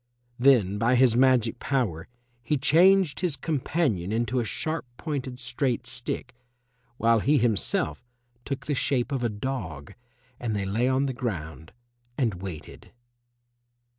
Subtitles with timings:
[0.39, 2.07] Then by his magic power
[2.41, 6.33] he changed his companion into a sharp pointed straight stick,
[6.97, 8.03] while he himself
[8.43, 9.93] took the shape of a dog,
[10.39, 11.71] and they lay on the ground
[12.17, 12.91] and waited.